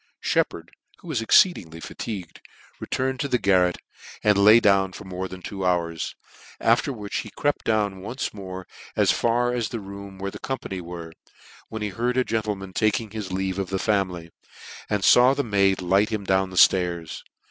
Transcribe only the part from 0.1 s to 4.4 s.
Sheppard, who was exceedingly fatigued, re turned to the garret, and